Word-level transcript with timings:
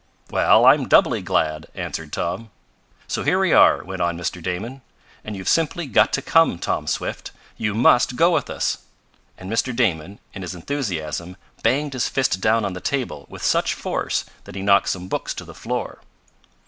"Well, 0.31 0.65
I'm 0.65 0.87
doubly 0.87 1.21
glad," 1.21 1.67
answered 1.75 2.11
Tom. 2.11 2.49
"So 3.07 3.21
here 3.21 3.37
we 3.37 3.53
are," 3.53 3.83
went 3.83 4.01
on 4.01 4.17
Mr. 4.17 4.41
Damon, 4.41 4.81
"and 5.23 5.35
you've 5.37 5.47
simply 5.47 5.85
got 5.85 6.11
to 6.13 6.23
come, 6.23 6.57
Tom 6.57 6.87
Swift. 6.87 7.29
You 7.55 7.75
must 7.75 8.15
go 8.15 8.31
with 8.31 8.49
us!" 8.49 8.79
and 9.37 9.47
Mr. 9.47 9.75
Damon, 9.75 10.17
in 10.33 10.41
his 10.41 10.55
enthusiasm, 10.55 11.37
banged 11.61 11.93
his 11.93 12.09
fist 12.09 12.41
down 12.41 12.65
on 12.65 12.73
the 12.73 12.81
table 12.81 13.27
with 13.29 13.43
such 13.43 13.75
force 13.75 14.25
that 14.45 14.55
he 14.55 14.63
knocked 14.63 14.89
some 14.89 15.07
books 15.07 15.35
to 15.35 15.45
the 15.45 15.53
floor. 15.53 15.99